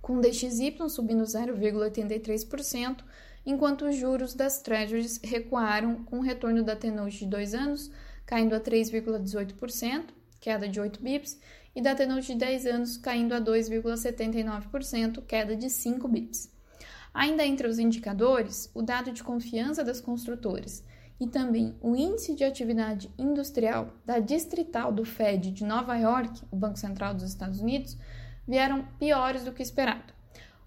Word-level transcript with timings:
com 0.00 0.18
o 0.18 0.20
DXY 0.20 0.88
subindo 0.88 1.24
0,83%, 1.24 3.02
enquanto 3.44 3.86
os 3.86 3.96
juros 3.96 4.32
das 4.32 4.60
Treasuries 4.60 5.18
recuaram 5.24 6.04
com 6.04 6.18
o 6.18 6.22
retorno 6.22 6.62
da 6.62 6.76
T-Note 6.76 7.18
de 7.18 7.26
2 7.26 7.54
anos 7.54 7.90
caindo 8.24 8.54
a 8.54 8.60
3,18%, 8.60 10.04
queda 10.40 10.68
de 10.68 10.80
8 10.80 11.02
bips, 11.02 11.40
e 11.74 11.82
da 11.82 11.94
T-Note 11.96 12.28
de 12.28 12.38
10 12.38 12.66
anos 12.66 12.96
caindo 12.96 13.34
a 13.34 13.40
2,79%, 13.40 15.22
queda 15.26 15.56
de 15.56 15.68
5 15.68 16.06
bips. 16.06 16.48
Ainda 17.12 17.44
entre 17.44 17.66
os 17.66 17.78
indicadores, 17.78 18.70
o 18.72 18.82
dado 18.82 19.10
de 19.10 19.24
confiança 19.24 19.82
das 19.82 20.00
construtoras 20.00 20.84
e 21.18 21.26
também 21.26 21.74
o 21.80 21.96
índice 21.96 22.34
de 22.34 22.44
atividade 22.44 23.10
industrial 23.18 23.88
da 24.04 24.18
distrital 24.18 24.92
do 24.92 25.04
Fed 25.04 25.50
de 25.50 25.64
Nova 25.64 25.96
York, 25.96 26.42
o 26.50 26.56
Banco 26.56 26.78
Central 26.78 27.14
dos 27.14 27.24
Estados 27.24 27.60
Unidos, 27.60 27.96
vieram 28.46 28.86
piores 28.98 29.44
do 29.44 29.52
que 29.52 29.62
esperado. 29.62 30.14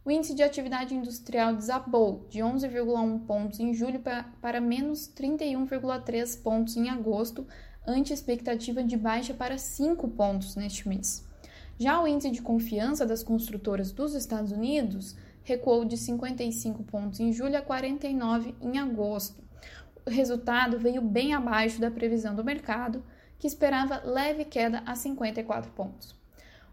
O 0.03 0.11
índice 0.11 0.33
de 0.33 0.41
atividade 0.41 0.95
industrial 0.95 1.53
desabou 1.53 2.25
de 2.29 2.39
11,1 2.39 3.25
pontos 3.25 3.59
em 3.59 3.73
julho 3.73 4.01
para 4.41 4.59
menos 4.59 5.07
31,3 5.13 6.41
pontos 6.41 6.75
em 6.77 6.89
agosto, 6.89 7.45
ante 7.85 8.13
expectativa 8.13 8.83
de 8.83 8.97
baixa 8.97 9.33
para 9.33 9.57
5 9.57 10.07
pontos 10.09 10.55
neste 10.55 10.87
mês. 10.87 11.27
Já 11.77 12.01
o 12.01 12.07
índice 12.07 12.31
de 12.31 12.41
confiança 12.41 13.05
das 13.05 13.23
construtoras 13.23 13.91
dos 13.91 14.13
Estados 14.13 14.51
Unidos 14.51 15.15
recuou 15.43 15.85
de 15.85 15.97
55 15.97 16.83
pontos 16.83 17.19
em 17.19 17.31
julho 17.31 17.57
a 17.57 17.61
49 17.61 18.55
em 18.61 18.77
agosto. 18.77 19.41
O 20.09 20.11
resultado 20.11 20.79
veio 20.79 21.01
bem 21.01 21.35
abaixo 21.35 21.79
da 21.79 21.91
previsão 21.91 22.33
do 22.33 22.43
mercado, 22.43 23.03
que 23.37 23.45
esperava 23.45 24.01
leve 24.03 24.43
queda 24.43 24.81
a 24.85 24.95
54 24.95 25.71
pontos 25.71 26.19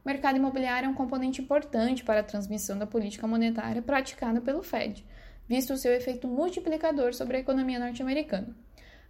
o 0.06 0.08
mercado 0.08 0.36
imobiliário 0.36 0.86
é 0.86 0.88
um 0.88 0.94
componente 0.94 1.42
importante 1.42 2.04
para 2.04 2.20
a 2.20 2.22
transmissão 2.22 2.78
da 2.78 2.86
política 2.86 3.26
monetária 3.26 3.82
praticada 3.82 4.41
pelo 4.41 4.62
Fed, 4.62 5.04
visto 5.48 5.72
o 5.72 5.76
seu 5.76 5.92
efeito 5.92 6.28
multiplicador 6.28 7.12
sobre 7.12 7.36
a 7.36 7.41
economia 7.41 7.80
norte-americana. 7.80 8.56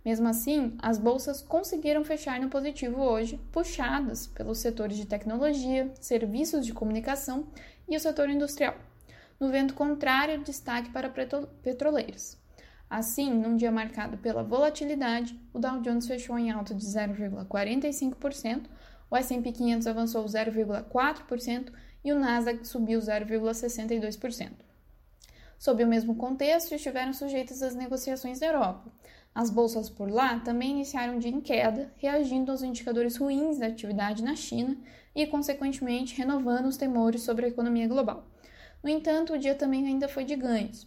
Mesmo 0.02 0.26
assim, 0.26 0.74
as 0.78 0.96
bolsas 0.96 1.42
conseguiram 1.42 2.02
fechar 2.02 2.40
no 2.40 2.48
positivo 2.48 3.02
hoje, 3.02 3.38
puxadas 3.52 4.26
pelos 4.26 4.56
setores 4.56 4.96
de 4.96 5.04
tecnologia, 5.04 5.92
serviços 6.00 6.64
de 6.64 6.72
comunicação 6.72 7.46
e 7.86 7.94
o 7.94 8.00
setor 8.00 8.30
industrial. 8.30 8.74
No 9.38 9.50
vento 9.50 9.74
contrário, 9.74 10.42
destaque 10.42 10.88
para 10.88 11.12
petroleiros. 11.62 12.38
Assim, 12.88 13.30
num 13.30 13.56
dia 13.56 13.72
marcado 13.72 14.16
pela 14.18 14.44
volatilidade, 14.44 15.38
o 15.52 15.58
Dow 15.58 15.80
Jones 15.80 16.06
fechou 16.06 16.38
em 16.38 16.50
alta 16.50 16.74
de 16.74 16.84
0,45%, 16.84 18.66
o 19.10 19.16
S&P 19.16 19.52
500 19.52 19.86
avançou 19.86 20.24
0,4% 20.24 21.72
e 22.04 22.12
o 22.12 22.18
Nasdaq 22.18 22.66
subiu 22.66 23.00
0,62%. 23.00 24.52
Sob 25.58 25.82
o 25.82 25.86
mesmo 25.86 26.14
contexto, 26.14 26.74
estiveram 26.74 27.12
sujeitas 27.12 27.62
às 27.62 27.74
negociações 27.74 28.38
da 28.38 28.46
Europa. 28.46 28.92
As 29.34 29.50
bolsas 29.50 29.90
por 29.90 30.10
lá 30.10 30.38
também 30.40 30.70
iniciaram 30.70 31.18
de 31.18 31.28
em 31.28 31.40
queda, 31.40 31.92
reagindo 31.96 32.50
aos 32.50 32.62
indicadores 32.62 33.16
ruins 33.16 33.58
da 33.58 33.66
atividade 33.66 34.22
na 34.22 34.36
China 34.36 34.76
e, 35.14 35.26
consequentemente, 35.26 36.16
renovando 36.16 36.66
os 36.66 36.76
temores 36.76 37.22
sobre 37.22 37.46
a 37.46 37.48
economia 37.48 37.88
global. 37.88 38.24
No 38.82 38.88
entanto, 38.88 39.32
o 39.32 39.38
dia 39.38 39.54
também 39.54 39.86
ainda 39.86 40.08
foi 40.08 40.24
de 40.24 40.36
ganhos. 40.36 40.86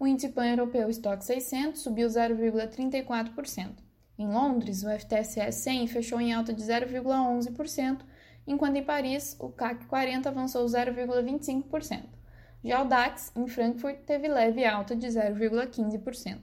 O 0.00 0.06
índice 0.06 0.30
pan-europeu 0.30 0.88
Stock 0.88 1.22
600 1.22 1.82
subiu 1.82 2.08
0,34%. 2.08 3.72
Em 4.18 4.26
Londres, 4.26 4.82
o 4.82 4.88
FTSE 4.88 5.52
100 5.52 5.86
fechou 5.88 6.18
em 6.18 6.32
alta 6.32 6.54
de 6.54 6.62
0,11%, 6.62 8.00
enquanto 8.46 8.76
em 8.76 8.82
Paris, 8.82 9.36
o 9.38 9.50
CAC 9.50 9.84
40 9.84 10.26
avançou 10.26 10.64
0,25%. 10.64 12.04
Já 12.64 12.82
o 12.82 12.86
DAX, 12.86 13.30
em 13.36 13.46
Frankfurt, 13.46 13.98
teve 14.06 14.26
leve 14.26 14.64
alta 14.64 14.96
de 14.96 15.06
0,15%. 15.06 16.38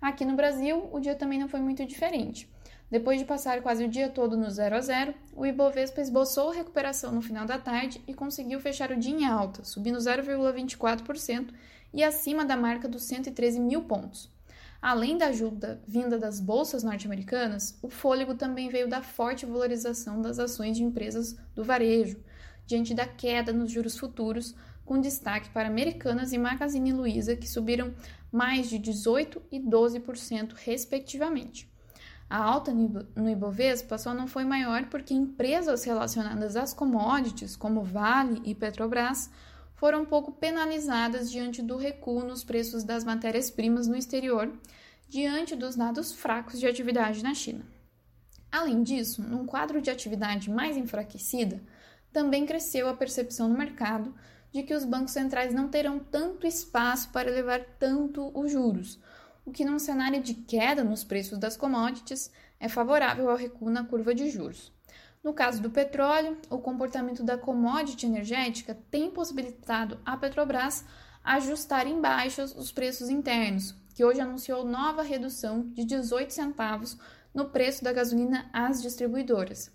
Aqui 0.00 0.24
no 0.24 0.34
Brasil, 0.34 0.88
o 0.90 0.98
dia 0.98 1.14
também 1.14 1.38
não 1.38 1.48
foi 1.48 1.60
muito 1.60 1.86
diferente. 1.86 2.50
Depois 2.92 3.18
de 3.18 3.24
passar 3.24 3.62
quase 3.62 3.82
o 3.86 3.88
dia 3.88 4.10
todo 4.10 4.36
no 4.36 4.50
0 4.50 4.76
a 4.76 4.80
0, 4.82 5.14
o 5.34 5.46
Ibovespa 5.46 6.02
esboçou 6.02 6.50
recuperação 6.50 7.10
no 7.10 7.22
final 7.22 7.46
da 7.46 7.58
tarde 7.58 8.02
e 8.06 8.12
conseguiu 8.12 8.60
fechar 8.60 8.92
o 8.92 8.98
dia 8.98 9.14
em 9.14 9.24
alta, 9.24 9.64
subindo 9.64 9.96
0,24% 9.96 11.54
e 11.90 12.04
acima 12.04 12.44
da 12.44 12.54
marca 12.54 12.86
dos 12.86 13.04
113 13.04 13.58
mil 13.60 13.84
pontos. 13.84 14.30
Além 14.82 15.16
da 15.16 15.28
ajuda 15.28 15.80
vinda 15.88 16.18
das 16.18 16.38
bolsas 16.38 16.82
norte-americanas, 16.82 17.78
o 17.80 17.88
fôlego 17.88 18.34
também 18.34 18.68
veio 18.68 18.86
da 18.86 19.00
forte 19.00 19.46
valorização 19.46 20.20
das 20.20 20.38
ações 20.38 20.76
de 20.76 20.84
empresas 20.84 21.34
do 21.54 21.64
varejo, 21.64 22.22
diante 22.66 22.92
da 22.92 23.06
queda 23.06 23.54
nos 23.54 23.72
juros 23.72 23.96
futuros, 23.96 24.54
com 24.84 25.00
destaque 25.00 25.48
para 25.48 25.66
Americanas 25.66 26.30
e 26.34 26.36
Magazine 26.36 26.92
Luiza, 26.92 27.36
que 27.36 27.48
subiram 27.48 27.94
mais 28.30 28.68
de 28.68 28.78
18% 28.78 29.40
e 29.50 29.58
12%, 29.58 30.52
respectivamente. 30.56 31.71
A 32.32 32.38
alta 32.38 32.72
no 32.72 33.28
Ibovespa 33.28 33.98
só 33.98 34.14
não 34.14 34.26
foi 34.26 34.42
maior 34.42 34.86
porque 34.86 35.12
empresas 35.12 35.84
relacionadas 35.84 36.56
às 36.56 36.72
commodities, 36.72 37.56
como 37.56 37.82
Vale 37.82 38.40
e 38.42 38.54
Petrobras, 38.54 39.30
foram 39.74 40.00
um 40.00 40.06
pouco 40.06 40.32
penalizadas 40.32 41.30
diante 41.30 41.60
do 41.60 41.76
recuo 41.76 42.24
nos 42.24 42.42
preços 42.42 42.84
das 42.84 43.04
matérias-primas 43.04 43.86
no 43.86 43.94
exterior, 43.94 44.50
diante 45.10 45.54
dos 45.54 45.76
dados 45.76 46.14
fracos 46.14 46.58
de 46.58 46.66
atividade 46.66 47.22
na 47.22 47.34
China. 47.34 47.66
Além 48.50 48.82
disso, 48.82 49.20
num 49.20 49.44
quadro 49.44 49.82
de 49.82 49.90
atividade 49.90 50.48
mais 50.48 50.74
enfraquecida, 50.74 51.62
também 52.10 52.46
cresceu 52.46 52.88
a 52.88 52.96
percepção 52.96 53.46
no 53.46 53.58
mercado 53.58 54.14
de 54.50 54.62
que 54.62 54.72
os 54.72 54.86
bancos 54.86 55.12
centrais 55.12 55.52
não 55.52 55.68
terão 55.68 55.98
tanto 55.98 56.46
espaço 56.46 57.10
para 57.10 57.30
elevar 57.30 57.62
tanto 57.78 58.32
os 58.34 58.50
juros, 58.50 58.98
o 59.44 59.50
que, 59.50 59.64
num 59.64 59.78
cenário 59.78 60.22
de 60.22 60.34
queda 60.34 60.84
nos 60.84 61.04
preços 61.04 61.38
das 61.38 61.56
commodities, 61.56 62.30
é 62.60 62.68
favorável 62.68 63.28
ao 63.28 63.36
recuo 63.36 63.70
na 63.70 63.84
curva 63.84 64.14
de 64.14 64.30
juros. 64.30 64.72
No 65.22 65.32
caso 65.32 65.62
do 65.62 65.70
petróleo, 65.70 66.36
o 66.50 66.58
comportamento 66.58 67.22
da 67.22 67.38
commodity 67.38 68.06
energética 68.06 68.76
tem 68.90 69.10
possibilitado 69.10 70.00
a 70.04 70.16
Petrobras 70.16 70.84
ajustar 71.22 71.86
em 71.86 72.00
baixas 72.00 72.54
os 72.56 72.72
preços 72.72 73.08
internos, 73.08 73.74
que 73.94 74.04
hoje 74.04 74.20
anunciou 74.20 74.64
nova 74.64 75.02
redução 75.02 75.68
de 75.68 75.84
18 75.84 76.32
centavos 76.32 76.98
no 77.32 77.50
preço 77.50 77.84
da 77.84 77.92
gasolina 77.92 78.48
às 78.52 78.82
distribuidoras, 78.82 79.70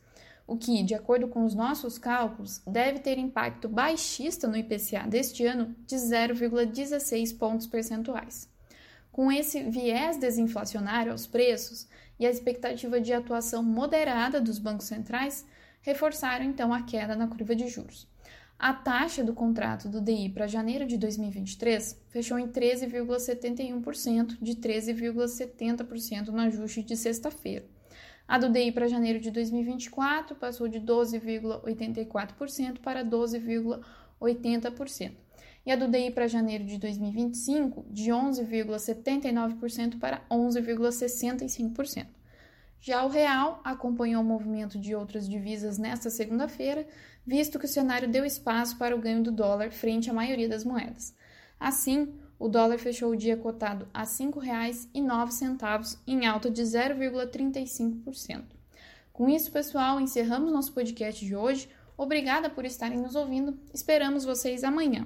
o 0.45 0.57
que, 0.57 0.83
de 0.83 0.95
acordo 0.95 1.27
com 1.27 1.43
os 1.45 1.53
nossos 1.53 1.97
cálculos, 1.97 2.61
deve 2.65 2.99
ter 2.99 3.17
impacto 3.17 3.67
baixista 3.67 4.47
no 4.47 4.55
IPCA 4.55 5.05
deste 5.07 5.45
ano 5.45 5.75
de 5.85 5.95
0,16 5.95 7.37
pontos 7.37 7.67
percentuais. 7.67 8.49
Com 9.17 9.29
esse 9.31 9.63
viés 9.63 10.17
desinflacionário 10.17 11.11
aos 11.11 11.25
preços, 11.25 11.87
e 12.19 12.27
a 12.27 12.29
expectativa 12.29 13.01
de 13.01 13.11
atuação 13.11 13.63
moderada 13.63 14.39
dos 14.39 14.59
bancos 14.59 14.85
centrais 14.85 15.43
reforçaram 15.81 16.45
então 16.45 16.71
a 16.71 16.83
queda 16.83 17.15
na 17.15 17.27
curva 17.27 17.55
de 17.55 17.67
juros. 17.67 18.07
A 18.59 18.75
taxa 18.75 19.23
do 19.23 19.33
contrato 19.33 19.89
do 19.89 19.99
DI 19.99 20.29
para 20.29 20.45
janeiro 20.45 20.85
de 20.85 20.99
2023 20.99 21.99
fechou 22.09 22.37
em 22.37 22.47
13,71%, 22.47 24.37
de 24.39 24.53
13,70% 24.53 26.27
no 26.27 26.41
ajuste 26.41 26.83
de 26.83 26.95
sexta-feira. 26.95 27.65
A 28.27 28.37
do 28.37 28.51
DI 28.51 28.71
para 28.71 28.87
janeiro 28.87 29.19
de 29.19 29.31
2024 29.31 30.35
passou 30.35 30.67
de 30.67 30.79
12,84% 30.79 32.81
para 32.81 33.03
12,80%. 33.03 35.26
E 35.67 35.71
a 35.71 35.75
do 35.75 35.85
DI 35.85 36.11
para 36.11 36.29
janeiro 36.29 36.63
de 36.63 36.77
2025 36.77 37.87
de 37.91 38.09
11,79% 38.09 39.99
para 39.99 40.21
11,65%. 40.31 42.07
Já 42.79 43.03
o 43.03 43.09
real 43.09 43.59
acompanhou 43.65 44.21
o 44.21 44.25
movimento 44.25 44.79
de 44.79 44.95
outras 44.95 45.27
divisas 45.27 45.77
nesta 45.77 46.09
segunda-feira, 46.09 46.87
visto 47.25 47.59
que 47.59 47.65
o 47.65 47.67
cenário 47.67 48.07
deu 48.07 48.23
espaço 48.23 48.77
para 48.77 48.95
o 48.95 48.99
ganho 49.01 49.21
do 49.21 49.29
dólar 49.29 49.73
frente 49.73 50.09
à 50.09 50.13
maioria 50.13 50.47
das 50.47 50.63
moedas. 50.63 51.13
Assim, 51.59 52.13
o 52.39 52.47
dólar 52.47 52.77
fechou 52.77 53.11
o 53.11 53.17
dia 53.17 53.35
cotado 53.35 53.89
a 53.93 54.03
R$ 54.03 54.05
5,09, 54.05 55.97
em 56.07 56.25
alta 56.25 56.49
de 56.49 56.61
0,35%. 56.61 58.45
Com 59.11 59.27
isso, 59.27 59.51
pessoal, 59.51 59.99
encerramos 59.99 60.53
nosso 60.53 60.71
podcast 60.71 61.25
de 61.25 61.35
hoje. 61.35 61.67
Obrigada 61.97 62.49
por 62.49 62.63
estarem 62.63 63.01
nos 63.01 63.15
ouvindo. 63.15 63.59
Esperamos 63.73 64.23
vocês 64.23 64.63
amanhã. 64.63 65.05